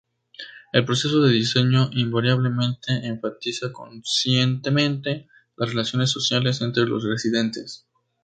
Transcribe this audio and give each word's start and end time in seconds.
El 0.73 0.83
proceso 0.83 1.21
de 1.21 1.31
diseño 1.31 1.91
invariablemente 1.93 3.05
enfatiza 3.05 3.71
conscientemente 3.71 5.27
las 5.55 5.69
relaciones 5.69 6.09
sociales 6.09 6.59
entre 6.61 6.87
los 6.87 7.03
residentes. 7.03 7.85